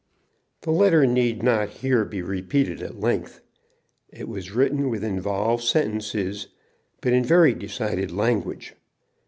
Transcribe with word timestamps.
The 0.61 0.71
letter 0.71 1.05
need 1.05 1.43
not 1.43 1.69
here 1.69 2.03
be 2.05 2.23
repeated 2.23 2.81
at 2.81 2.99
length. 2.99 3.39
It 4.09 4.27
was 4.27 4.49
written 4.51 4.89
with 4.89 5.03
involved 5.03 5.63
sentences, 5.63 6.47
but 7.01 7.13
in 7.13 7.23
very 7.23 7.53
decided 7.53 8.09
language. 8.11 8.73